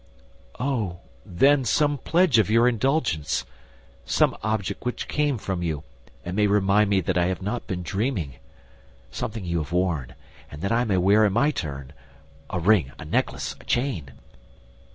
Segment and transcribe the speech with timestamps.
[0.59, 3.45] "Oh, then, some pledge of your indulgence,
[4.03, 5.83] some object which came from you,
[6.25, 8.37] and may remind me that I have not been dreaming;
[9.11, 10.15] something you have worn,
[10.49, 14.13] and that I may wear in my turn—a ring, a necklace, a chain."